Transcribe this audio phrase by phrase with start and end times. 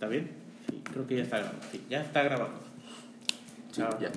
[0.00, 0.30] ¿Está bien?
[0.66, 1.62] Sí, creo que ya está grabando.
[1.70, 2.60] Sí, ya está grabando.
[3.70, 4.10] Sí, Ah, ya.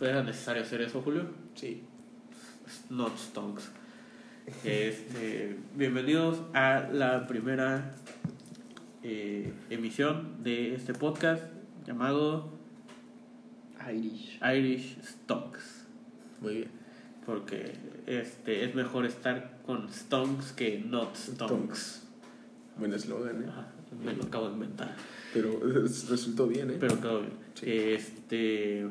[0.00, 1.26] ¿Era necesario hacer eso, Julio?
[1.56, 1.82] Sí.
[2.90, 3.72] Not stonks.
[4.62, 7.90] Este, bienvenidos a la primera
[9.02, 11.42] eh, emisión de este podcast
[11.84, 12.52] llamado
[13.92, 14.40] Irish.
[14.44, 15.86] Irish Stonks.
[16.40, 16.70] Muy bien.
[17.26, 17.72] Porque
[18.06, 22.04] este, es mejor estar con stonks que not stonks.
[22.78, 23.46] Buen eslogan, ¿eh?
[23.48, 23.66] Ajá,
[24.04, 24.96] me lo acabo de inventar.
[25.32, 25.60] Pero
[26.08, 26.76] resultó bien, ¿eh?
[26.80, 27.32] Pero quedó bien.
[27.54, 27.70] Sí.
[27.70, 28.86] Este.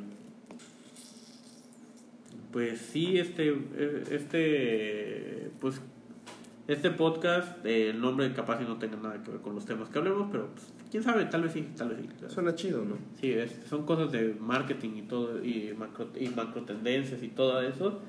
[2.52, 3.56] Pues sí, este.
[4.12, 5.52] Este.
[5.60, 5.82] Pues.
[6.66, 9.90] Este podcast, eh, el nombre capaz y no tenga nada que ver con los temas
[9.90, 12.08] que hablemos, pero pues, quién sabe, tal vez sí, tal vez sí.
[12.30, 12.96] Suena chido, ¿no?
[13.20, 17.62] Sí, es- son cosas de marketing y todo, y macro, y macro tendencias y todo
[17.62, 18.00] eso.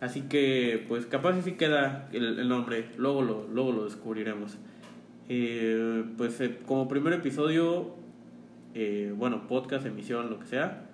[0.00, 4.56] Así que, pues capaz y sí queda el, el nombre, luego lo, luego lo descubriremos.
[5.28, 7.94] Eh, pues eh, como primer episodio,
[8.74, 10.84] eh, bueno, podcast, emisión, lo que sea,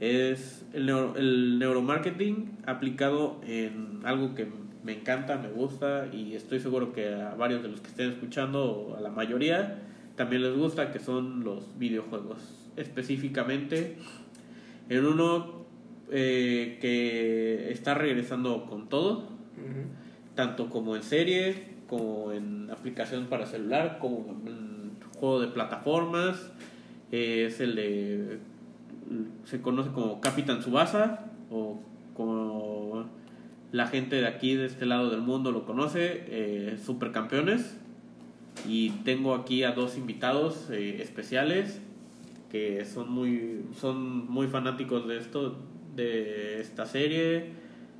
[0.00, 4.46] es el, neuro- el neuromarketing aplicado en algo que
[4.84, 8.64] me encanta, me gusta y estoy seguro que a varios de los que estén escuchando,
[8.64, 9.82] o a la mayoría,
[10.16, 12.38] también les gusta, que son los videojuegos.
[12.76, 13.96] Específicamente
[14.88, 15.64] en uno
[16.10, 19.24] eh, que está regresando con todo,
[20.34, 26.52] tanto como en serie, como en aplicación para celular, como en juego de plataformas.
[27.10, 28.38] Es el de.
[29.44, 31.80] Se conoce como Capitán Subasa, o
[32.14, 33.06] como
[33.72, 37.78] la gente de aquí, de este lado del mundo, lo conoce, eh, Supercampeones.
[38.66, 41.80] Y tengo aquí a dos invitados eh, especiales
[42.50, 45.56] que son muy, son muy fanáticos de esto,
[45.94, 47.52] de esta serie,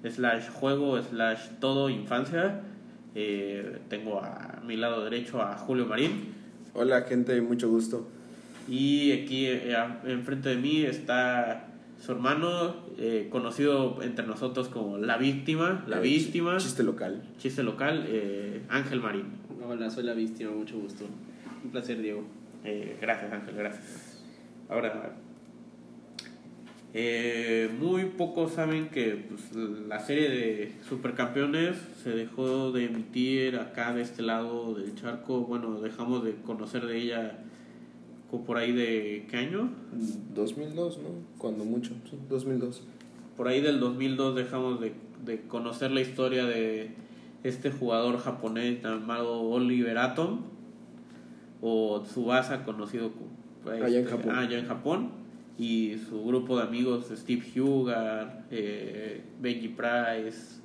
[0.09, 2.63] slash juego, slash todo infancia.
[3.15, 6.35] Eh, tengo a mi lado derecho a Julio Marín
[6.75, 8.07] Hola, gente, mucho gusto.
[8.69, 11.65] y aquí eh, a- enfrente de mí está
[12.01, 17.23] su hermano, eh, conocido entre nosotros como La Víctima, La Eh, Víctima, ch- Chiste local.
[17.39, 19.25] chiste local, eh, Ángel Marín.
[19.67, 21.05] Hola, soy la víctima, mucho gusto.
[21.65, 22.23] Un placer, Diego.
[22.65, 24.23] Eh, gracias, Ángel, gracias.
[24.69, 25.17] Ahora,
[27.01, 33.95] eh, muy pocos saben que pues, la serie de Supercampeones se dejó de emitir acá
[33.95, 35.43] de este lado del charco.
[35.43, 37.39] Bueno, dejamos de conocer de ella
[38.45, 39.71] por ahí de ¿qué año?
[40.35, 41.09] 2002, ¿no?
[41.39, 42.83] Cuando mucho, sí, 2002.
[43.37, 44.93] Por ahí del 2002 dejamos de,
[45.25, 46.91] de conocer la historia de
[47.45, 50.41] este jugador japonés llamado Oliver Atom
[51.63, 53.13] o Tsubasa conocido
[53.65, 54.35] Allá en Japón.
[54.35, 55.28] allá en Japón
[55.59, 60.61] y su grupo de amigos Steve Hugar, eh, Benji Price,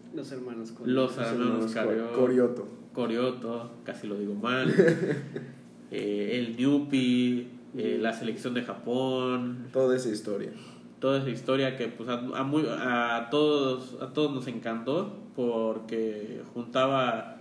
[0.86, 1.76] Los hermanos los
[2.16, 2.68] Corioto.
[2.94, 4.72] Corioto, casi lo digo mal,
[5.92, 10.52] eh, el Newpie, eh, la selección de Japón, Toda esa historia.
[11.00, 16.42] toda esa historia que pues a, a muy- a todos a todos nos encantó porque
[16.54, 17.38] juntaba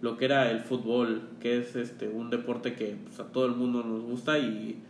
[0.00, 3.52] lo que era el fútbol que es este un deporte que pues, a todo el
[3.52, 4.80] mundo nos gusta y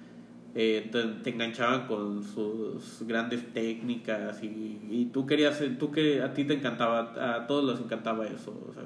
[0.55, 6.35] eh, te, enganchaban con sus grandes técnicas y, y tú querías ser- tú que a
[6.35, 8.83] ti te encantaba a todos les encantaba eso o sea,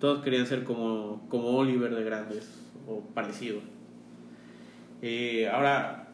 [0.00, 2.50] todos querían ser como como Oliver de grandes
[2.86, 3.60] o parecido
[5.02, 6.08] Eh, ahora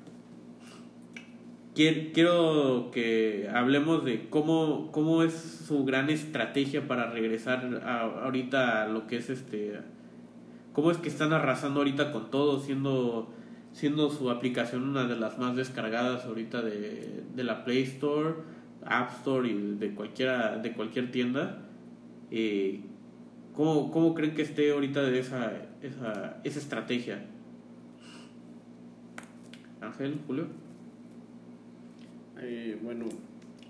[1.75, 5.33] Quier- Quiero que hablemos de cómo, cómo es
[5.67, 9.81] su gran estrategia para regresar a, ahorita a lo que es este.
[10.73, 13.29] Cómo es que están arrasando ahorita con todo, siendo,
[13.75, 18.35] siendo su aplicación una de las más descargadas ahorita de, de la Play Store,
[18.87, 21.59] App Store y de cualquiera, de cualquier tienda.
[22.31, 22.81] Eh,
[23.53, 25.53] ¿cómo, ¿Cómo creen que esté ahorita de esa,
[25.83, 27.27] esa, esa estrategia?
[29.81, 30.47] Ángel, Julio.
[32.41, 33.07] Eh, bueno,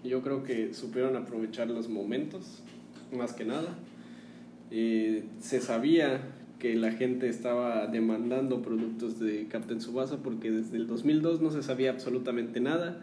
[0.04, 2.62] yo creo que supieron aprovechar los momentos,
[3.10, 3.75] más que nada.
[4.71, 6.21] Eh, se sabía
[6.64, 11.62] que la gente estaba demandando productos de Captain Subasa porque desde el 2002 no se
[11.62, 13.03] sabía absolutamente nada.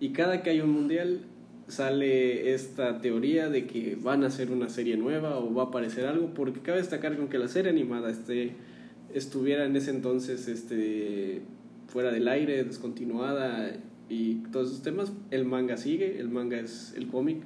[0.00, 1.20] Y cada que hay un mundial
[1.68, 6.06] sale esta teoría de que van a hacer una serie nueva o va a aparecer
[6.06, 8.54] algo porque cabe destacar con que la serie animada este,
[9.12, 11.42] estuviera en ese entonces este,
[11.88, 13.76] fuera del aire, descontinuada
[14.08, 17.42] y todos esos temas, el manga sigue, el manga es el cómic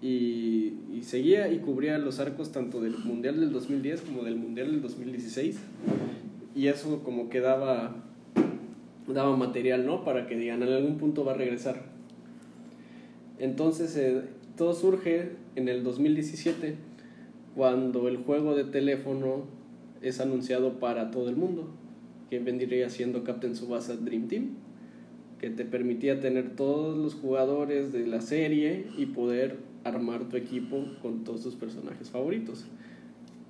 [0.00, 4.82] y, seguía y cubría los arcos tanto del Mundial del 2010 como del Mundial del
[4.82, 5.58] 2016
[6.54, 7.96] y eso como que daba,
[9.06, 10.04] daba material, ¿no?
[10.04, 11.82] Para que digan, en algún punto va a regresar.
[13.38, 14.22] Entonces eh,
[14.56, 16.74] todo surge en el 2017
[17.54, 19.44] cuando el juego de teléfono
[20.02, 21.68] es anunciado para todo el mundo.
[22.28, 24.48] que vendría siendo Captain Subasa Dream Team,
[25.40, 30.84] que te permitía tener todos los jugadores de la serie y poder armar tu equipo
[31.02, 32.66] con todos tus personajes favoritos.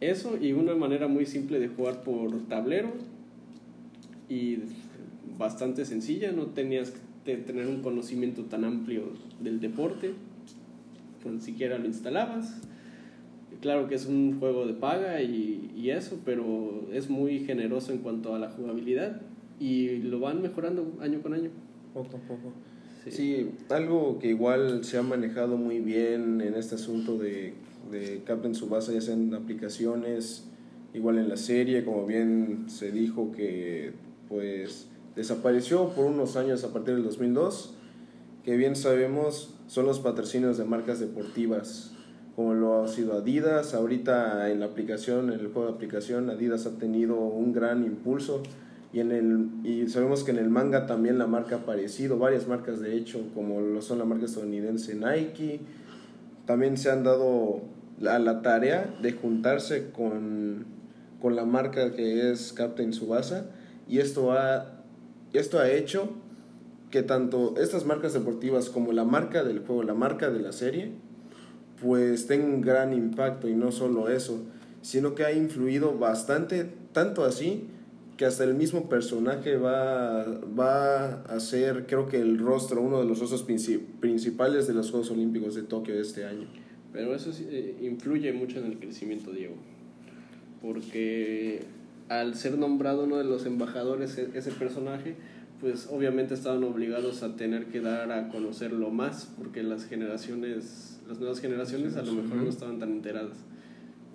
[0.00, 2.92] Eso y una manera muy simple de jugar por tablero
[4.28, 4.58] y
[5.38, 6.92] bastante sencilla, no tenías
[7.24, 9.02] que tener un conocimiento tan amplio
[9.40, 10.14] del deporte,
[11.24, 12.60] ni siquiera lo instalabas.
[13.60, 18.34] Claro que es un juego de paga y, eso, pero es muy generoso en cuanto
[18.34, 19.20] a la jugabilidad
[19.58, 21.50] y lo van mejorando año con año.
[21.94, 22.52] Poco a poco.
[23.10, 23.16] Sí.
[23.16, 27.54] Sí, algo que igual se ha manejado muy bien en este asunto de,
[27.90, 30.44] de Captain Subasa, ya sea en aplicaciones,
[30.94, 33.92] igual en la serie, como bien se dijo que
[34.28, 37.74] pues desapareció por unos años a partir del 2002,
[38.44, 41.92] que bien sabemos son los patrocinios de marcas deportivas,
[42.36, 46.66] como lo ha sido Adidas, ahorita en la aplicación, en el juego de aplicación, Adidas
[46.66, 48.42] ha tenido un gran impulso
[48.92, 52.48] y, en el, y sabemos que en el manga también la marca ha aparecido, varias
[52.48, 55.60] marcas de hecho, como lo son la marca estadounidense Nike,
[56.46, 57.62] también se han dado
[58.00, 60.64] la, la tarea de juntarse con,
[61.20, 63.46] con la marca que es Captain Subasa
[63.88, 64.82] y esto ha,
[65.32, 66.10] esto ha hecho
[66.90, 70.92] que tanto estas marcas deportivas como la marca del juego, la marca de la serie,
[71.82, 73.48] pues tengan un gran impacto.
[73.48, 74.42] Y no solo eso,
[74.82, 77.68] sino que ha influido bastante, tanto así
[78.18, 80.24] que hasta el mismo personaje va,
[80.58, 84.90] va a ser, creo que el rostro, uno de los rostros princi- principales de los
[84.90, 86.46] Juegos Olímpicos de Tokio de este año.
[86.92, 89.54] Pero eso sí, eh, influye mucho en el crecimiento, Diego.
[90.60, 91.62] Porque
[92.08, 95.14] al ser nombrado uno de los embajadores e- ese personaje,
[95.60, 101.18] pues obviamente estaban obligados a tener que dar a conocerlo más, porque las generaciones, las
[101.20, 103.36] nuevas generaciones a lo mejor no estaban tan enteradas.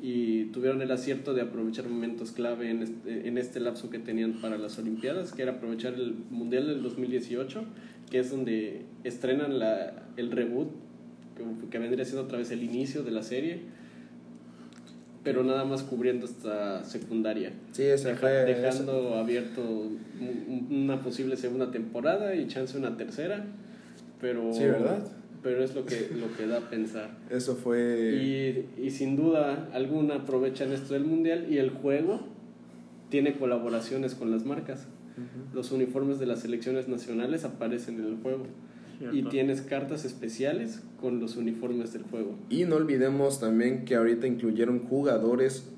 [0.06, 4.34] Y tuvieron el acierto de aprovechar momentos clave en este, en este lapso que tenían
[4.42, 7.64] para las Olimpiadas, que era aprovechar el Mundial del 2018,
[8.12, 10.68] que es donde estrenan la, el reboot
[11.38, 13.62] que, que vendría siendo otra vez el inicio de la serie,
[15.24, 17.54] pero nada más cubriendo esta secundaria.
[17.72, 23.46] Sí, esa Deja- fue- dejando abierto un- una posible segunda temporada y chance una tercera,
[24.20, 25.00] pero, Sí, ¿verdad?
[25.44, 27.18] Pero es lo que, lo que da a pensar.
[27.30, 28.66] Eso fue...
[28.78, 32.22] Y, y sin duda alguna aprovechan esto del mundial y el juego
[33.10, 34.88] tiene colaboraciones con las marcas.
[35.54, 38.48] Los uniformes de las selecciones nacionales aparecen en el juego.
[38.98, 39.16] Cierto.
[39.16, 42.36] Y tienes cartas especiales con los uniformes del juego.
[42.50, 45.69] Y no olvidemos también que ahorita incluyeron jugadores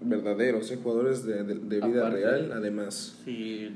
[0.00, 0.78] verdaderos, ¿eh?
[0.82, 2.16] jugadores de, de- de vida Aparte.
[2.16, 3.20] real, además.
[3.24, 3.68] Sí,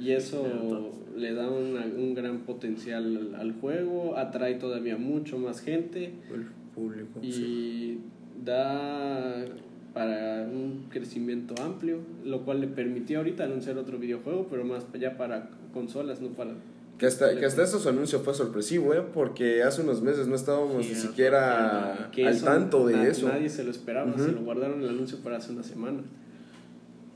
[0.00, 5.60] Y eso le da una- un gran potencial al, al juego, atrae todavía mucho más
[5.60, 7.20] gente El público.
[7.22, 8.00] y sí.
[8.44, 9.44] da
[9.92, 15.16] para un crecimiento amplio, lo cual le permitió ahorita anunciar otro videojuego, pero más ya
[15.16, 16.52] para consolas, no para...
[16.96, 19.02] Que hasta, que hasta eso su anuncio fue sorpresivo, ¿eh?
[19.12, 23.26] porque hace unos meses no estábamos ni siquiera que al eso tanto de na- eso.
[23.28, 26.02] Nadie se lo esperaba, se lo guardaron el anuncio para hace una semana.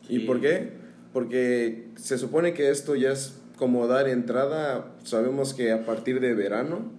[0.08, 0.70] ¿Y por qué?
[1.14, 6.34] Porque se supone que esto ya es como dar entrada, sabemos que a partir de
[6.34, 6.90] verano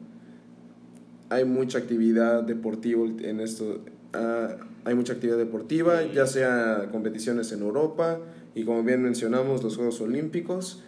[1.29, 3.81] hay mucha actividad deportiva en esto,
[4.13, 8.19] ah, hay mucha actividad deportiva, ya sea competiciones en Europa
[8.56, 10.81] y como bien mencionamos los Juegos Olímpicos,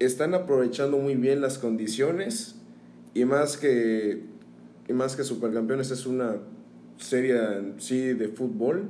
[0.00, 2.56] están aprovechando muy bien las condiciones
[3.14, 4.24] y más que,
[4.88, 6.38] y más que Supercampeones es una
[6.96, 8.88] serie en sí de fútbol,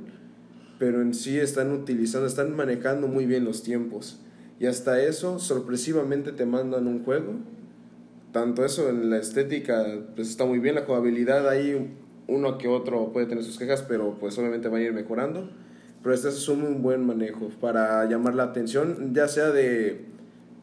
[0.77, 4.19] pero en sí están utilizando, están manejando muy bien los tiempos.
[4.59, 7.33] Y hasta eso, sorpresivamente te mandan un juego.
[8.31, 10.75] Tanto eso en la estética, pues está muy bien.
[10.75, 11.93] La jugabilidad, ahí
[12.27, 15.49] uno que otro puede tener sus quejas, pero pues obviamente van a ir mejorando.
[16.03, 20.05] Pero este es un buen manejo para llamar la atención, ya sea de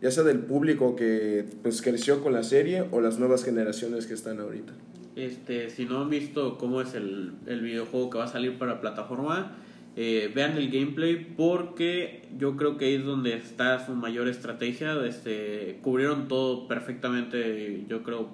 [0.01, 4.15] ya sea del público que pues creció con la serie o las nuevas generaciones que
[4.15, 4.73] están ahorita.
[5.15, 8.81] Este, si no han visto cómo es el, el videojuego que va a salir para
[8.81, 9.57] plataforma,
[9.95, 14.95] eh, vean el gameplay porque yo creo que ahí es donde está su mayor estrategia.
[15.05, 18.31] Este, cubrieron todo perfectamente, yo creo,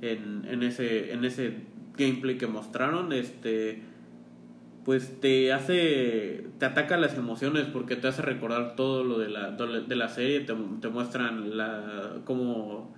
[0.00, 1.54] en, en, ese, en ese
[1.96, 3.12] gameplay que mostraron.
[3.12, 3.82] Este,
[4.84, 9.50] pues te hace, te ataca las emociones porque te hace recordar todo lo de la,
[9.52, 10.54] de la serie, te,
[10.88, 12.94] muestran la, cómo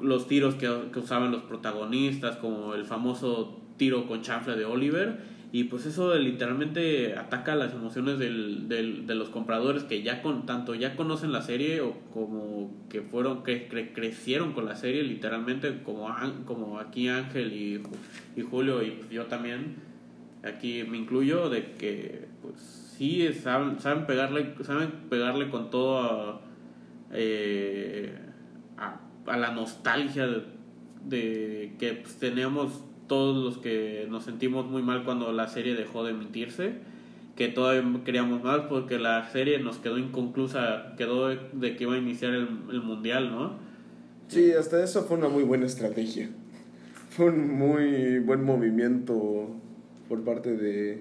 [0.00, 5.35] los tiros que, que, usaban los protagonistas, como el famoso tiro con chanfle de Oliver.
[5.56, 10.74] Y pues eso literalmente ataca las emociones del, de los compradores que ya con tanto
[10.74, 15.82] ya conocen la serie o como que fueron que cre, crecieron con la serie literalmente
[15.82, 19.76] como aquí Ángel y, Julio y pues yo también
[20.44, 22.60] aquí me incluyo de que pues
[22.98, 26.40] sí saben, saben pegarle saben pegarle con todo a,
[27.14, 28.14] eh,
[28.76, 30.28] a, la nostalgia
[31.02, 36.04] de, que pues, teníamos todos los que nos sentimos muy mal cuando la serie dejó
[36.04, 36.74] de emitirse
[37.36, 41.98] que todavía queríamos más porque la serie nos quedó inconclusa quedó de, que iba a
[41.98, 43.66] iniciar el, el mundial no
[44.28, 46.28] Sí, hasta eso fue una muy buena estrategia.
[47.10, 49.50] Fue un muy buen movimiento
[50.08, 50.98] por parte de,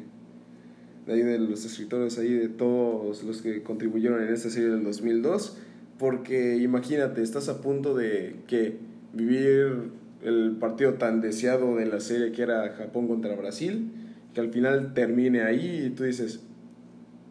[1.05, 4.83] de ahí de los escritores ahí de todos los que contribuyeron en esta serie del
[4.83, 5.57] 2002
[5.97, 8.77] porque imagínate estás a punto de que
[9.13, 9.91] vivir
[10.25, 13.91] el partido tan deseado de la serie que era Japón contra Brasil
[14.33, 16.43] que al final termine ahí y tú dices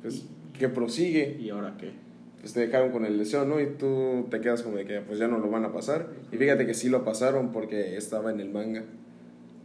[0.03, 0.25] pues
[0.59, 2.05] que prosigue y ahora qué
[2.45, 3.59] pues te dejaron con el deseo, ¿no?
[3.59, 6.09] Y tú te quedas como de que pues ya no lo van a pasar.
[6.31, 8.85] Y fíjate que sí lo pasaron porque estaba en el manga.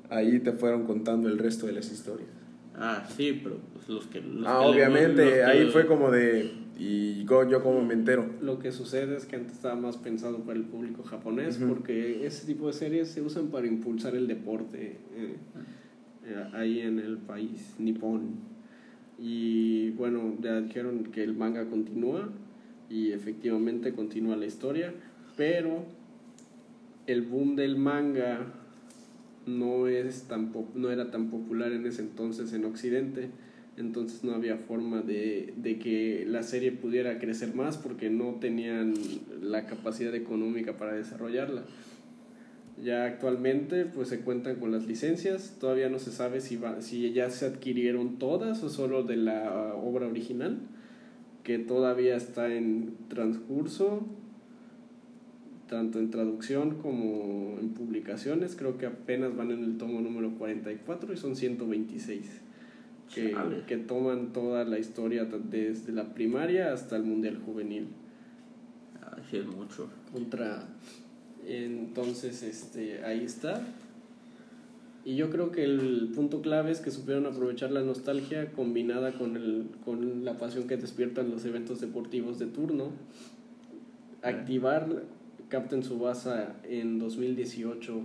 [0.09, 2.29] Ahí te fueron contando el resto de las historias.
[2.77, 4.21] Ah, sí, pero pues los que...
[4.21, 6.53] Los ah, que obviamente, los que- ahí fue como de...
[6.79, 8.25] ¿Y co- yo como me entero?
[8.41, 11.73] Lo que sucede es que antes estaba más pensado para el público japonés Ujú.
[11.75, 15.35] porque ese tipo de series se usan para impulsar el deporte eh,
[16.25, 18.35] eh, ahí en el país nipón.
[19.19, 22.29] Y bueno, ya dijeron que el manga continúa
[22.89, 24.93] y efectivamente continúa la historia,
[25.35, 25.83] pero
[27.07, 28.53] el boom del manga
[29.45, 33.29] no, es tan no era tan popular en ese entonces en Occidente,
[33.79, 38.93] entonces no había forma de, de que la serie pudiera crecer más porque no tenían
[39.41, 41.63] la capacidad económica para desarrollarla.
[42.83, 47.11] Ya actualmente pues se cuentan con las licencias, todavía no se sabe si, va, si
[47.11, 50.59] ya se adquirieron todas o solo de la obra original,
[51.43, 54.05] que todavía está en transcurso,
[55.67, 61.13] tanto en traducción como en publicaciones, creo que apenas van en el tomo número 44
[61.13, 62.41] y son 126,
[63.13, 63.35] que,
[63.67, 67.87] que toman toda la historia desde la primaria hasta el Mundial Juvenil.
[69.01, 69.89] Ah, sí es mucho.
[70.11, 70.67] contra
[71.47, 73.61] entonces este ahí está.
[75.05, 79.35] Y yo creo que el punto clave es que supieron aprovechar la nostalgia combinada con
[79.35, 82.91] el con la pasión que despiertan los eventos deportivos de turno.
[84.21, 85.03] Activar
[85.47, 88.01] Captain Subasa en 2018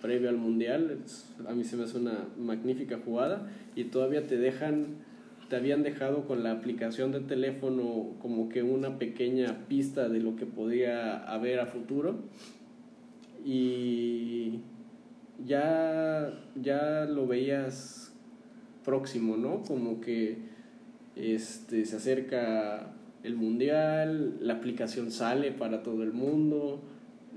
[0.00, 0.98] previo al mundial
[1.46, 5.06] a mí se me hace una magnífica jugada y todavía te dejan
[5.48, 10.36] te habían dejado con la aplicación de teléfono como que una pequeña pista de lo
[10.36, 12.16] que podía haber a futuro
[13.44, 14.60] y
[15.44, 18.12] ya ya lo veías
[18.84, 19.62] próximo, ¿no?
[19.62, 20.38] Como que
[21.14, 26.80] este se acerca el mundial, la aplicación sale para todo el mundo,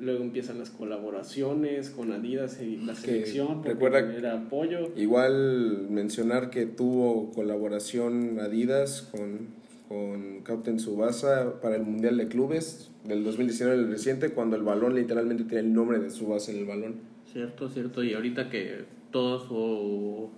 [0.01, 4.89] luego empiezan las colaboraciones con Adidas y la Que selección, porque recuerda- era apoyo.
[4.96, 9.48] Igual mencionar que tuvo colaboración Adidas con,
[9.88, 14.96] con Captain Subasa para el Mundial de Clubes del 2019, el reciente, cuando el balón
[14.96, 16.96] literalmente tiene el nombre de Subasa en el balón.
[17.31, 18.03] Cierto, cierto.
[18.03, 20.29] Y ahorita que todo su,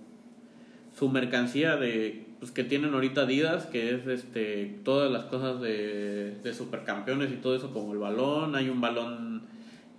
[0.96, 6.34] su mercancía de pues que tienen ahorita Adidas, que es este todas las cosas de,
[6.42, 9.42] de supercampeones y todo eso, como el balón, hay un balón,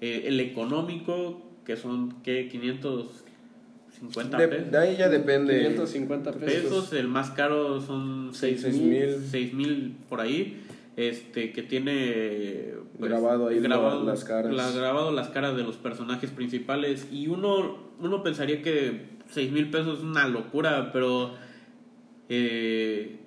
[0.01, 4.71] eh, el económico, que son que 550 De, pesos.
[4.71, 5.57] de ahí ya depende.
[5.59, 6.63] 550 pesos.
[6.63, 8.89] pesos, el más caro son Seis 6 mil.
[8.89, 10.61] mil, seis mil por ahí,
[10.97, 14.53] este que tiene pues, Grabado ahí grabado, las caras.
[14.53, 19.69] la- grabado las caras de los personajes principales y uno uno pensaría que 6 mil
[19.71, 21.33] pesos es una locura, pero
[22.29, 23.19] eh,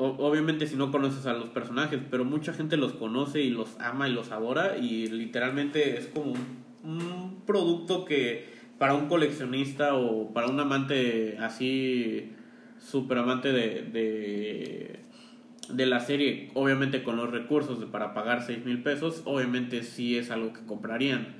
[0.00, 4.08] obviamente si no conoces a los personajes, pero mucha gente los conoce y los ama
[4.08, 6.34] y los adora y literalmente es como
[6.82, 12.32] un, producto que para un coleccionista o para un amante así
[12.78, 15.00] super amante de, de,
[15.68, 20.30] de la serie, obviamente con los recursos para pagar 6 mil pesos, obviamente sí es
[20.30, 21.39] algo que comprarían.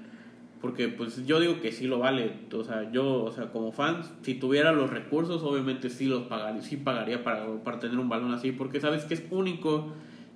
[0.61, 4.03] Porque pues yo digo que sí lo vale, o sea, yo, o sea, como fan,
[4.23, 8.35] si tuviera los recursos, obviamente sí los pagaría, sí pagaría para, para tener un balón
[8.35, 9.87] así, porque sabes que es único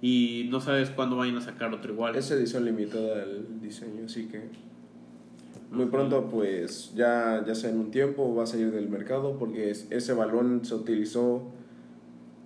[0.01, 2.17] y no sabes cuándo vayan a sacar otro igual.
[2.17, 4.43] Es edición limitada el diseño, así que
[5.71, 9.71] muy pronto pues ya, ya sea en un tiempo va a salir del mercado porque
[9.71, 11.43] es- ese balón se utilizó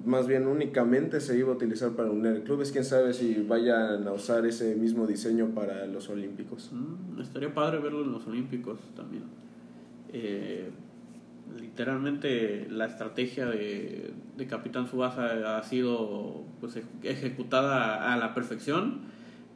[0.05, 4.13] más bien únicamente se iba a utilizar para unir clubes, quién sabe si vayan a
[4.13, 6.71] usar ese mismo diseño para los olímpicos.
[6.73, 9.25] Mm, estaría padre verlo en los Olímpicos también.
[10.13, 10.71] Eh,
[11.61, 19.01] literalmente la estrategia de, de Capitán Subasa ha sido pues, ej- ejecutada a la perfección,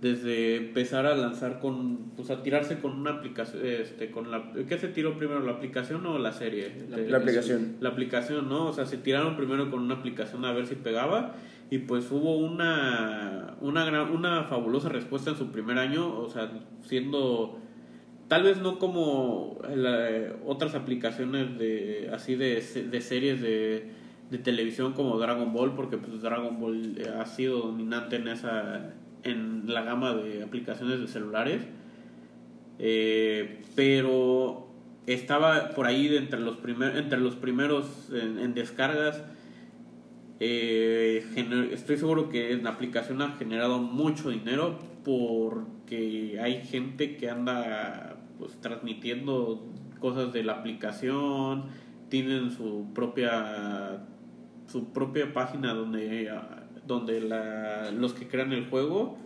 [0.03, 4.77] desde empezar a lanzar con, pues a tirarse con una aplicación, este, con la, ¿qué
[4.77, 6.73] se tiró primero, la aplicación o la serie?
[6.91, 7.77] La, aplicación.
[7.79, 8.67] la aplicación, ¿no?
[8.67, 11.37] O sea, se tiraron primero con una aplicación a ver si pegaba
[11.71, 16.51] y pues hubo una una gran, una fabulosa respuesta en su primer año, o sea,
[16.85, 17.61] siendo
[18.27, 23.89] tal vez no como la- otras aplicaciones de así de, de series de,
[24.33, 28.95] de televisión como Dragon Ball, porque pues Dragon Ball ha sido dominante en esa
[29.25, 31.63] en la gama de aplicaciones de celulares.
[32.79, 34.69] Eh, pero
[35.07, 39.23] estaba por ahí entre los primer, entre los primeros en, descargas
[40.41, 41.25] eh,
[41.73, 48.61] estoy seguro que la aplicación ha generado mucho dinero porque hay gente que anda pues
[48.61, 49.69] transmitiendo
[50.01, 51.67] cosas de la aplicación
[52.09, 54.05] tienen su propia
[54.67, 56.31] su propia página donde
[56.87, 59.19] donde la, los que crean el juego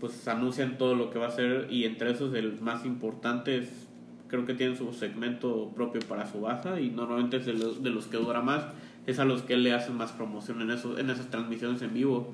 [0.00, 3.88] pues anuncian todo lo que va a ser y entre esos el más importante es
[4.28, 7.90] creo que tienen su segmento propio para su baja y normalmente es de los, de
[7.90, 8.64] los que dura más
[9.06, 12.32] es a los que le hacen más promoción en eso, en esas transmisiones en vivo.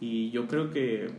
[0.00, 1.10] Y yo creo que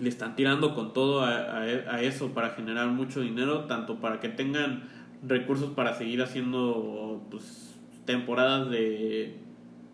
[0.00, 4.18] le están tirando con todo a, a, a eso para generar mucho dinero tanto para
[4.18, 4.88] que tengan
[5.26, 7.76] recursos para seguir haciendo pues
[8.06, 9.36] temporadas de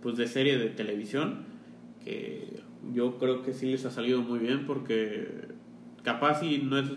[0.03, 1.45] pues de serie de televisión
[2.05, 2.61] que
[2.95, 5.29] yo creo que sí les ha salido muy bien porque
[6.05, 6.88] capaz y no es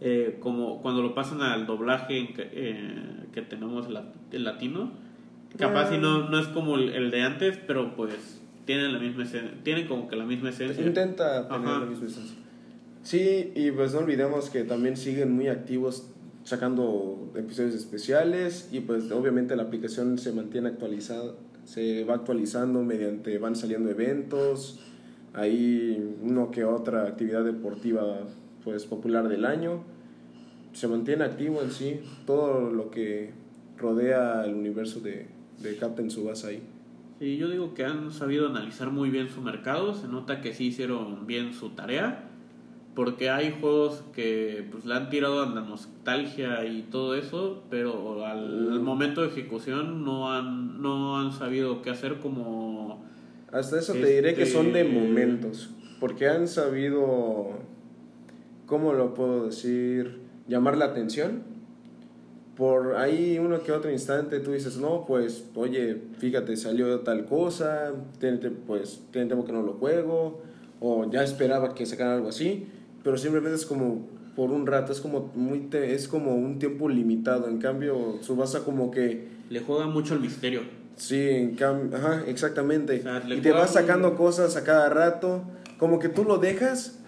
[0.00, 4.44] eh, como cuando lo pasan al doblaje en que, eh, que tenemos el, lat- el
[4.44, 4.92] latino
[5.58, 9.22] capaz y no, no es como el, el de antes pero pues tienen la misma
[9.24, 11.78] esen- tienen como que la misma esencia Intenta tener Ajá.
[11.80, 12.36] la misma esencia.
[13.04, 16.10] Sí, y pues no olvidemos que también siguen muy activos
[16.42, 21.34] sacando episodios especiales y pues obviamente la aplicación se mantiene actualizada,
[21.66, 24.80] se va actualizando mediante van saliendo eventos,
[25.34, 28.20] hay uno que otra actividad deportiva
[28.64, 29.82] pues popular del año.
[30.72, 33.32] Se mantiene activo en sí todo lo que
[33.76, 35.26] rodea el universo de,
[35.60, 36.62] de Captain Tsubasa ahí.
[37.18, 40.66] Sí, yo digo que han sabido analizar muy bien su mercado, se nota que sí
[40.66, 42.30] hicieron bien su tarea,
[42.96, 48.24] porque hay juegos que pues le han tirado a la nostalgia y todo eso, pero
[48.26, 53.04] al, al momento de ejecución no han no han sabido qué hacer como
[53.52, 57.50] Hasta eso te diré que son de Este- momentos, porque han sabido,
[58.66, 60.20] ¿cómo lo puedo decir?
[60.48, 61.42] Llamar la atención.
[62.56, 67.92] Por ahí uno que otro instante tú dices, no, pues, oye, fíjate, salió tal cosa,
[68.66, 70.40] pues, tiene tiempo que no lo juego,
[70.80, 72.66] o ya esperaba que sacaran algo así,
[73.06, 76.88] pero simplemente es como por un rato, es como, muy te- es como un tiempo
[76.88, 80.62] limitado, en cambio, Subasa como que le juega mucho el misterio.
[80.96, 82.98] Sí, en cambio, ajá, exactamente.
[82.98, 85.44] O sea, le y te muy- sacando cosas a cada rato,
[85.78, 86.98] como que tú lo dejas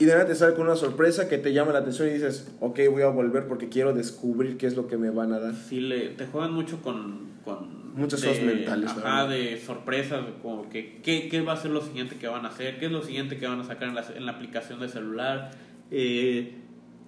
[0.00, 2.52] y de nada te sale con una sorpresa que te llama la atención y dices,
[2.60, 5.54] ok, voy a volver porque quiero descubrir qué es lo que me van a dar.
[5.54, 7.28] Sí, le, te juegan mucho con...
[7.44, 11.72] con Muchas de- cosas mentales, Ajá, de sorpresas, como que ¿qué, qué va a ser
[11.72, 13.94] lo siguiente que van a hacer, qué es lo siguiente que van a sacar en
[13.96, 15.50] la, en la aplicación de celular.
[15.90, 16.54] Eh,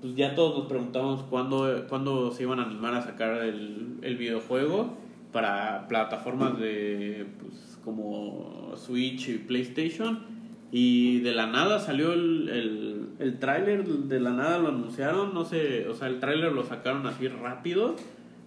[0.00, 4.16] pues ya todos nos preguntamos cuándo, cuándo se iban a animar a sacar el, el
[4.16, 4.98] videojuego
[5.30, 10.31] para plataformas de pues, como Switch y PlayStation.
[10.74, 15.44] Y de la nada salió el, el, el tráiler, de la nada lo anunciaron, no
[15.44, 17.94] sé, o sea, el tráiler lo sacaron así rápido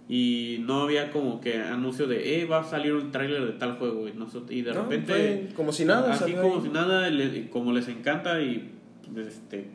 [0.10, 3.74] y no había como que anuncio de, eh, va a salir un tráiler de tal
[3.78, 5.50] juego y, nosotros, y de No, repente...
[5.56, 6.62] como si nada, Así como ahí.
[6.64, 8.72] si nada, le- como les encanta y
[9.18, 9.68] este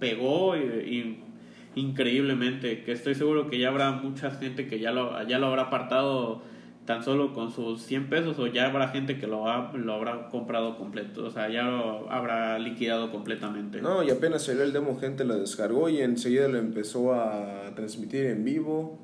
[0.00, 5.22] pegó y, y increíblemente, que estoy seguro que ya habrá mucha gente que ya lo,
[5.28, 6.42] ya lo habrá apartado
[6.90, 10.28] tan solo con sus 100 pesos o ya habrá gente que lo, ha- lo habrá
[10.28, 13.80] comprado completo, o sea, ya lo habrá liquidado completamente.
[13.80, 18.24] No, y apenas salió el demo, gente lo descargó y enseguida lo empezó a transmitir
[18.26, 18.98] en vivo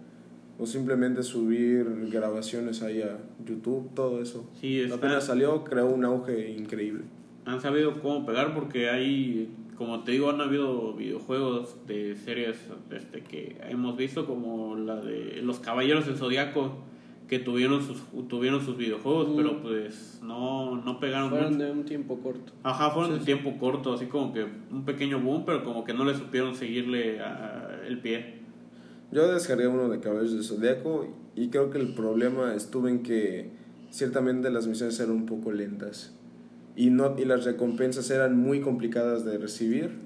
[0.58, 4.50] o simplemente subir grabaciones ahí a YouTube, todo eso.
[4.60, 7.04] Sí, está- Apenas salió, creó un auge increíble.
[7.44, 12.56] han sabido cómo pegar porque hay, como te digo, han habido videojuegos de series
[12.90, 16.78] este, que hemos visto como la de Los Caballeros del Zodiaco
[17.28, 19.36] que tuvieron sus tuvieron sus videojuegos, Mm.
[19.36, 21.64] pero pues no no pegaron Fueron mucho.
[21.64, 22.52] de un tiempo corto.
[22.62, 23.26] Ajá, fueron Sí, de sí.
[23.26, 27.20] tiempo corto, así como que un pequeño boom, pero como que no le supieron seguirle
[27.20, 28.36] a- el pie.
[29.12, 33.50] Yo descargué uno de Caballeros del Zodiaco y creo que el problema estuvo en que
[33.90, 36.12] ciertamente las misiones eran un poco lentas
[36.76, 40.05] y, no, y las recompensas eran muy complicadas de recibir.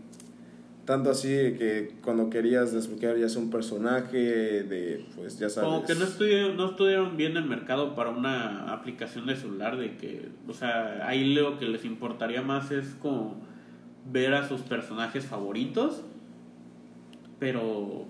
[0.90, 5.70] Tanto así que cuando querías desbloquear ya sea un personaje de, pues ya sabes...
[5.70, 9.96] Como que no estuvieron, no estuvieron bien el mercado para una aplicación de celular de
[9.96, 13.40] que, o sea, ahí lo que les importaría más es como
[14.11, 16.03] ver a sus personajes favoritos,
[17.38, 18.07] pero,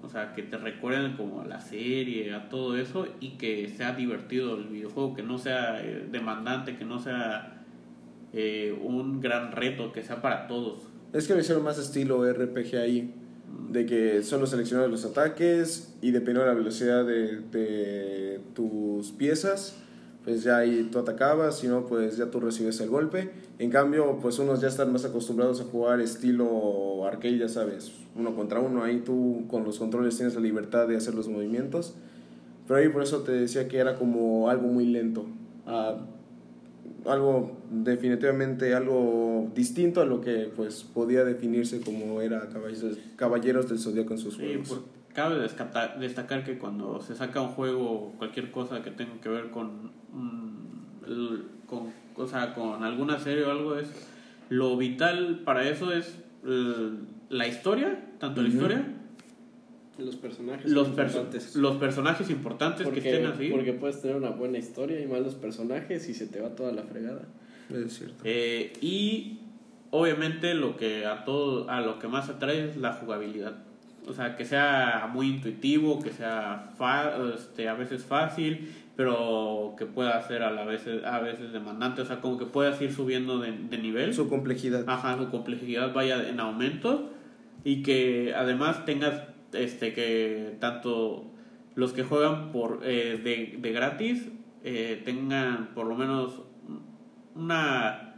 [0.00, 3.94] o sea, que te recuerden como a la serie, a todo eso, y que sea
[3.94, 7.64] divertido el videojuego, que no sea eh, demandante, que no sea
[8.32, 10.89] eh, un gran reto, que sea para todos.
[11.12, 13.14] Es que lo hicieron más estilo RPG ahí,
[13.70, 19.74] de que solo seleccionas los ataques y dependiendo de la velocidad de, de tus piezas,
[20.24, 23.30] pues ya ahí tú atacabas, si no, pues ya tú recibes el golpe.
[23.58, 28.36] En cambio, pues unos ya están más acostumbrados a jugar estilo arcade, ya sabes, uno
[28.36, 31.94] contra uno, ahí tú con los controles tienes la libertad de hacer los movimientos.
[32.68, 35.26] Pero ahí por eso te decía que era como algo muy lento.
[35.66, 35.98] Ah,
[37.06, 43.78] algo definitivamente algo distinto a lo que pues podía definirse como era Caballeros, Caballeros del
[43.78, 44.68] Zodíaco en sus Sí, juegos.
[44.68, 49.50] por- cabe destacar que cuando se saca un juego, cualquier cosa que tenga que ver
[49.50, 53.88] con, mm, con, o sea, con alguna serie o algo, es
[54.50, 58.84] lo vital para eso es el- la historia, tanto la historia,
[60.00, 61.56] Los personajes los, perso- importantes.
[61.56, 63.48] los personajes importantes porque, que estén así.
[63.50, 66.82] porque puedes tener una buena historia y malos personajes y se te va toda la
[66.82, 67.22] fregada.
[67.72, 68.16] Es cierto.
[68.24, 69.38] Eh, y
[69.90, 73.54] obviamente lo que a todo a lo que más atrae es la jugabilidad
[74.06, 79.86] o sea que sea muy intuitivo que sea fa- este, a veces fácil pero que
[79.86, 83.40] pueda ser a la vez a veces demandante o sea como que puedas ir subiendo
[83.40, 84.84] de, de nivel Su complejidad.
[84.88, 87.10] ajá su complejidad vaya en aumento
[87.64, 91.24] y que además tengas este que tanto
[91.74, 94.28] los que juegan por eh, de, de gratis
[94.64, 96.42] eh, tengan por lo menos
[97.34, 98.14] una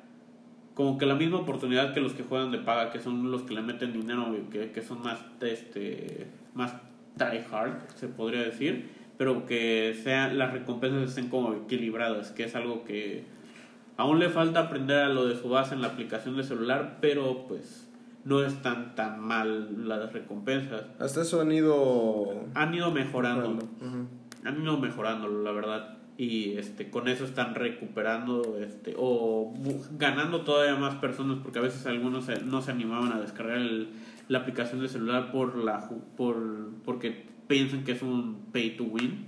[0.74, 3.54] como que la misma oportunidad que los que juegan de paga que son los que
[3.54, 6.74] le meten dinero que, que son más este más
[7.16, 12.56] try hard se podría decir pero que sean las recompensas estén como equilibradas que es
[12.56, 13.24] algo que
[13.96, 17.46] aún le falta aprender a lo de su base en la aplicación de celular pero
[17.46, 17.91] pues
[18.24, 20.84] no están tan mal las recompensas.
[20.98, 23.58] Hasta eso han ido han ido mejorando.
[24.44, 25.98] han ido mejorando la verdad.
[26.18, 29.52] Y este con eso están recuperando este o
[29.98, 33.88] ganando todavía más personas porque a veces algunos se- no se animaban a descargar el-
[34.28, 36.36] la aplicación de celular por la por
[36.84, 39.26] porque piensan que es un pay to win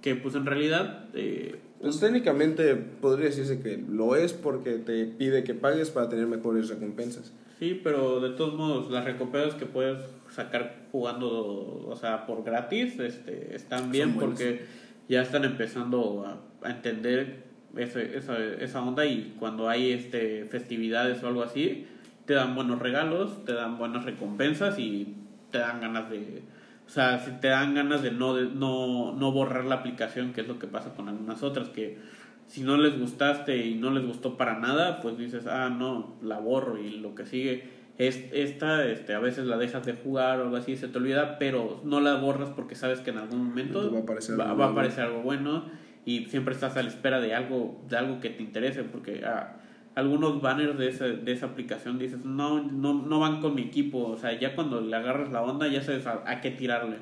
[0.00, 5.44] que pues en realidad eh, Pues técnicamente podría decirse que lo es porque te pide
[5.44, 7.32] que pagues para tener mejores recompensas.
[7.58, 9.98] Sí pero de todos modos las recompensas que puedes
[10.30, 14.64] sacar jugando o sea por gratis este están bien porque
[15.08, 17.44] ya están empezando a, a entender
[17.76, 21.86] ese- esa, esa onda y cuando hay este festividades o algo así
[22.26, 25.14] te dan buenos regalos te dan buenas recompensas y
[25.50, 26.42] te dan ganas de
[26.86, 30.40] o sea si te dan ganas de no de no no borrar la aplicación que
[30.42, 31.98] es lo que pasa con algunas otras que
[32.46, 36.38] si no les gustaste y no les gustó para nada pues dices ah no la
[36.38, 37.64] borro y lo que sigue
[37.96, 41.38] es, esta este, a veces la dejas de jugar o algo así se te olvida
[41.38, 44.56] pero no la borras porque sabes que en algún momento Va a aparecer va, algo
[44.58, 44.72] va a nuevo.
[44.80, 45.64] aparecer algo bueno
[46.04, 49.56] y siempre estás a la espera de algo de algo que te interese porque ah,
[49.94, 54.06] algunos banners de esa, de esa aplicación dices no, no no van con mi equipo
[54.08, 56.96] o sea ya cuando le agarras la onda ya sabes a, a qué tirarle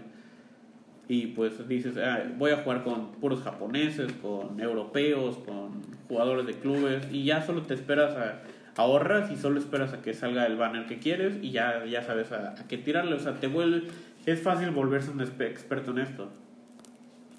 [1.09, 6.55] y pues dices ah, voy a jugar con puros japoneses con europeos con jugadores de
[6.55, 8.43] clubes y ya solo te esperas a
[8.77, 12.33] ahorras y solo esperas a que salga el banner que quieres y ya, ya sabes
[12.33, 13.15] a, a qué tirarle.
[13.15, 13.89] O sea, te vuelve,
[14.27, 16.29] es fácil volverse un experto en esto.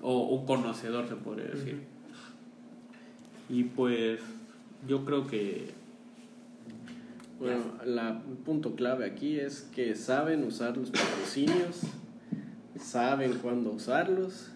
[0.01, 1.81] O un conocedor, se podría decir.
[3.49, 4.19] Y pues
[4.87, 5.71] yo creo que...
[7.39, 11.81] Bueno, la, el punto clave aquí es que saben usar los patrocinios,
[12.83, 14.51] saben cuándo usarlos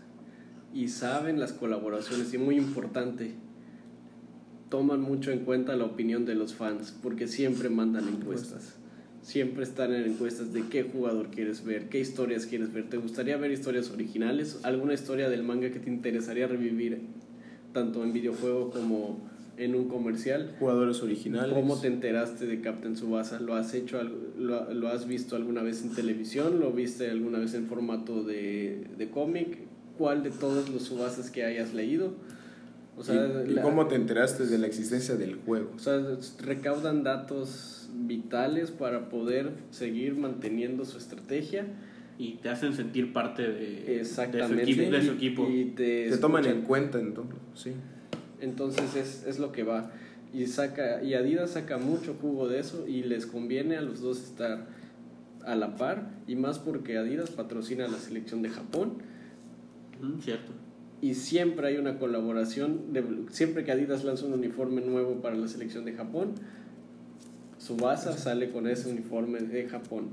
[0.73, 2.33] y saben las colaboraciones.
[2.33, 3.33] Y muy importante,
[4.69, 8.75] toman mucho en cuenta la opinión de los fans porque siempre mandan encuestas.
[9.21, 12.89] Siempre están en encuestas de qué jugador quieres ver, qué historias quieres ver.
[12.89, 14.59] ¿Te gustaría ver historias originales?
[14.63, 17.01] ¿Alguna historia del manga que te interesaría revivir
[17.73, 19.19] tanto en videojuego como
[19.57, 20.55] en un comercial?
[20.59, 21.53] Jugadores originales.
[21.53, 23.39] ¿Cómo te enteraste de Captain Subasa?
[23.39, 26.59] ¿Lo has hecho, al- lo, lo has visto alguna vez en televisión?
[26.59, 29.57] ¿Lo viste alguna vez en formato de, de cómic?
[29.97, 32.13] ¿Cuál de todos los Subasas que hayas leído?
[32.97, 35.71] O sea, ¿Y, y la- cómo te enteraste de la existencia del juego?
[35.75, 35.99] o sea,
[36.39, 41.65] recaudan datos vitales para poder seguir manteniendo su estrategia.
[42.19, 44.63] Y te hacen sentir parte de, de su Exactamente.
[44.63, 44.89] equipo.
[44.91, 45.47] De su y- equipo.
[45.51, 47.73] y te, Te toman en cuenta entonces, sí.
[48.41, 49.91] Entonces es, es lo que va.
[50.33, 54.19] Y, saca, y Adidas saca mucho jugo de eso y les conviene a los dos
[54.23, 54.67] estar
[55.45, 56.09] a la par.
[56.27, 58.93] Y más porque Adidas patrocina a la selección de Japón.
[60.01, 60.51] Mm, cierto.
[61.01, 62.91] Y siempre hay una colaboración.
[62.93, 66.33] de- siempre que Adidas lanza un uniforme nuevo para la selección de Japón,
[67.59, 70.09] Subasa sale con ese uniforme de Japón.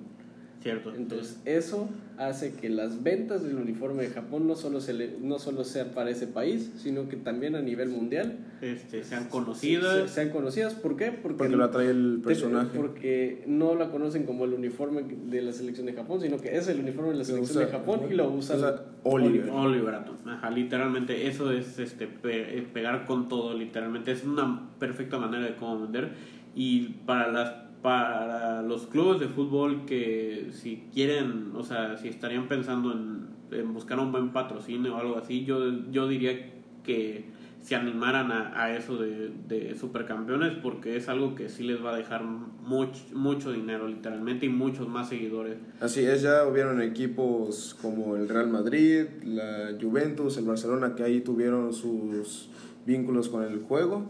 [0.64, 0.94] Cierto.
[0.94, 5.38] Entonces, eso hace que las ventas del uniforme de Japón no solo, se le, no
[5.38, 10.08] solo sea para ese país, sino que también a nivel mundial este, sean conocidas.
[10.08, 10.72] Se, sean conocidas.
[10.72, 11.12] ¿Por qué?
[11.12, 12.70] Porque, porque lo atrae el personaje.
[12.78, 16.66] Porque no la conocen como el uniforme de la selección de Japón, sino que es
[16.68, 19.50] el uniforme de la selección de Japón y lo usa Oliver.
[19.50, 24.12] Oliver Ajá, literalmente eso es este pegar con todo, literalmente.
[24.12, 26.12] Es una perfecta manera de cómo vender.
[26.54, 32.48] Y para las para los clubes de fútbol que si quieren, o sea, si estarían
[32.48, 35.58] pensando en, buscar un buen patrocinio o algo así, yo,
[35.90, 36.50] yo diría
[36.82, 37.26] que
[37.60, 41.96] se animaran a, eso de, de, supercampeones porque es algo que sí les va a
[41.98, 45.58] dejar mucho, mucho dinero literalmente y muchos más seguidores.
[45.78, 51.20] Así es, ya hubieron equipos como el Real Madrid, la Juventus, el Barcelona que ahí
[51.20, 52.48] tuvieron sus
[52.86, 54.06] vínculos con el juego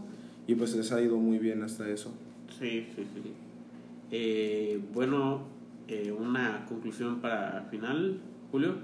[0.46, 2.12] y pues les ha ido muy bien hasta eso.
[2.56, 3.43] Sí, sí, sí.
[4.10, 5.42] Eh, bueno,
[5.88, 8.74] eh, una conclusión para final, Julio.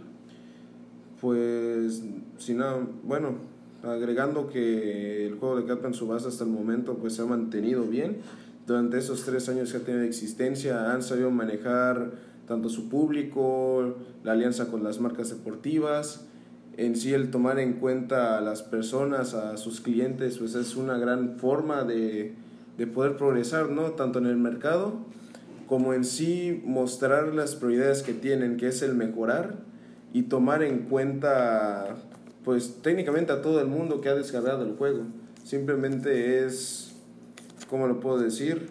[1.21, 2.03] Pues,
[2.39, 3.35] si nada, bueno,
[3.83, 8.19] agregando que el juego de Captain Subasa hasta el momento pues se ha mantenido bien.
[8.67, 12.13] Durante esos tres años que ha tenido existencia han sabido manejar
[12.47, 16.27] tanto su público, la alianza con las marcas deportivas,
[16.77, 20.99] en sí el tomar en cuenta a las personas, a sus clientes, pues es una
[20.99, 22.35] gran forma de,
[22.81, 23.91] de poder progresar, ¿no?
[23.91, 24.95] Tanto en el mercado
[25.67, 29.57] como en sí mostrar las prioridades que tienen, que es el mejorar
[30.15, 31.97] y tomar en cuenta,
[32.43, 35.03] pues técnicamente a todo el mundo que ha descargado el juego.
[35.45, 36.95] Simplemente es,
[37.69, 38.71] ¿cómo lo puedo decir?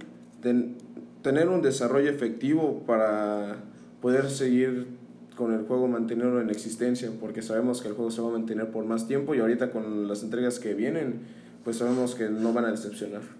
[1.21, 3.57] tener un desarrollo efectivo para
[4.01, 4.87] poder seguir
[5.35, 8.71] con el juego, mantenerlo en existencia, porque sabemos que el juego se va a mantener
[8.71, 11.19] por más tiempo y ahorita con las entregas que vienen,
[11.63, 13.38] pues sabemos que no van a decepcionar.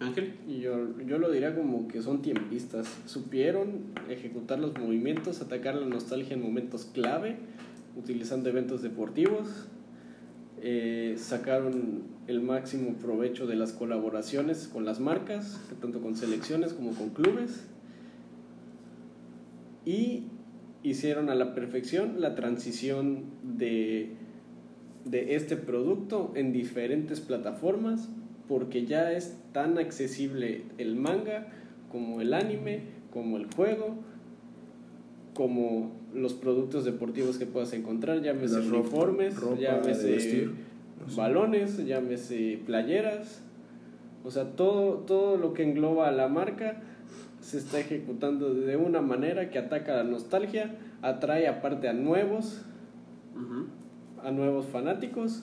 [0.00, 0.34] Ángel.
[0.48, 2.88] Yo, yo lo diría como que son tiempistas.
[3.06, 7.36] Supieron ejecutar los movimientos, atacar la nostalgia en momentos clave,
[7.96, 9.66] utilizando eventos deportivos.
[10.60, 16.92] Eh, sacaron el máximo provecho de las colaboraciones con las marcas, tanto con selecciones como
[16.92, 17.64] con clubes.
[19.84, 20.24] Y
[20.82, 24.12] hicieron a la perfección la transición de,
[25.04, 28.08] de este producto en diferentes plataformas
[28.52, 31.46] porque ya es tan accesible el manga
[31.90, 33.94] como el anime, como el juego,
[35.32, 40.50] como los productos deportivos que puedas encontrar, llámese uniformes, llámese
[41.16, 43.40] balones, llámese playeras,
[44.22, 46.82] o sea, todo, todo lo que engloba a la marca
[47.40, 52.60] se está ejecutando de una manera que ataca la nostalgia, atrae aparte a nuevos,
[54.22, 55.42] a nuevos fanáticos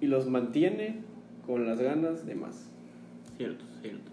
[0.00, 1.09] y los mantiene
[1.46, 2.70] con las ganas de más.
[3.36, 4.10] Cierto, cierto.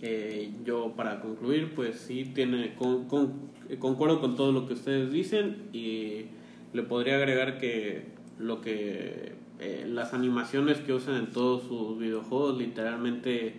[0.00, 3.06] Eh, yo para concluir, pues sí, tiene, con,
[3.78, 6.26] concuerdo con todo lo que ustedes dicen y
[6.72, 8.04] le podría agregar que
[8.38, 13.54] lo que eh, las animaciones que usan en todos sus videojuegos literalmente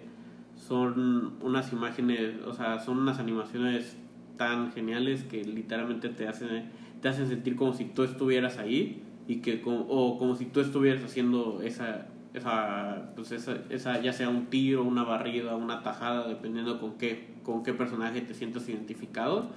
[0.56, 3.98] son unas imágenes, o sea, son unas animaciones
[4.38, 6.70] tan geniales que literalmente te hacen,
[7.02, 11.04] te hacen sentir como si tú estuvieras ahí y que o como si tú estuvieras
[11.04, 16.80] haciendo esa esa, pues esa, esa, ya sea un tiro, una barrida, una tajada, dependiendo
[16.80, 19.52] con qué, con qué personaje te sientas identificado.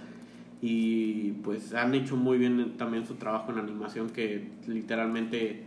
[0.61, 5.65] Y pues han hecho muy bien también su trabajo en animación que literalmente,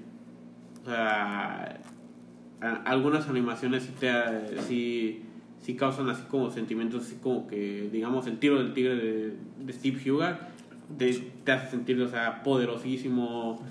[0.83, 1.81] o sea,
[2.85, 5.23] algunas animaciones sí, te, sí,
[5.61, 9.33] sí causan así como sentimientos, así como que, digamos, el tiro del tigre de,
[9.65, 10.49] de Steve Huga
[10.97, 11.13] te,
[11.43, 13.61] te hace sentir, o sea, poderosísimo,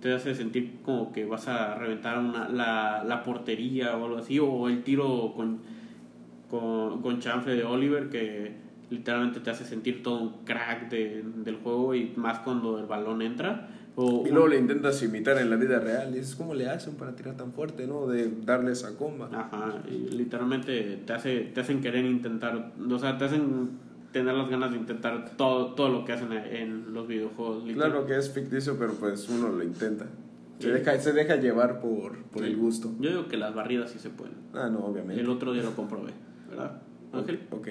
[0.00, 4.38] te hace sentir como que vas a reventar una, la, la portería o algo así,
[4.38, 5.60] o el tiro con,
[6.50, 8.52] con, con chanfle de Oliver que
[8.90, 13.22] literalmente te hace sentir todo un crack de, del juego y más cuando el balón
[13.22, 13.70] entra.
[13.96, 16.94] O y luego le intentas imitar en la vida real y dices, ¿cómo le hacen
[16.94, 18.06] para tirar tan fuerte, no?
[18.06, 19.28] De darle esa comba.
[19.32, 23.70] Ajá, y literalmente te, hace, te hacen querer intentar, o sea, te hacen
[24.12, 27.64] tener las ganas de intentar todo, todo lo que hacen en los videojuegos.
[27.72, 30.06] Claro que es ficticio, pero pues uno lo intenta.
[30.58, 32.92] Se, deja, se deja llevar por, por el gusto.
[32.98, 34.34] Yo digo que las barridas sí se pueden.
[34.54, 35.20] Ah, no, obviamente.
[35.20, 36.12] El otro día lo comprobé,
[36.48, 37.40] ¿verdad, Ángel?
[37.50, 37.68] Ok.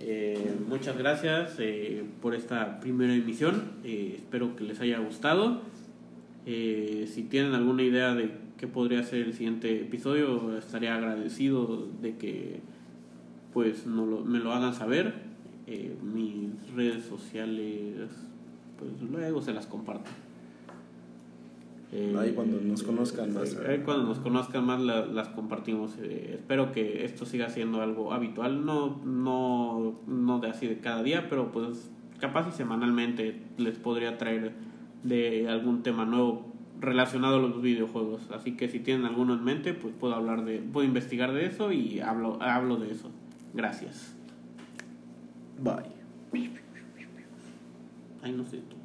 [0.00, 3.62] Eh, muchas gracias eh, por esta primera emisión.
[3.84, 5.62] Eh, espero que les haya gustado.
[6.46, 12.60] si tienen alguna idea de qué podría ser el siguiente episodio, estaría agradecido de que
[13.52, 15.26] pues no lo, me lo hagan saber.
[15.66, 18.08] Eh, mis redes sociales,
[18.78, 20.10] pues luego se las comparto.
[21.90, 23.54] Eh, Ahí cuando nos conozcan más.
[23.54, 25.92] eh, ahí cuando nos conozcan más la- las compartimos.
[26.02, 31.02] Eh, espero que esto siga siendo algo habitual, no, no, no de así de cada
[31.02, 34.52] día, pero pues capaz y semanalmente les podría traer
[35.02, 36.46] de algún tema nuevo
[36.80, 38.20] relacionado a los videojuegos.
[38.32, 41.72] Así que si tienen alguno en mente, pues puedo hablar de, puedo investigar de eso
[41.72, 43.08] y hablo, hablo de eso.
[43.54, 44.14] Gracias.
[45.58, 45.98] Bye.
[48.22, 48.77] Ay, no sé tú.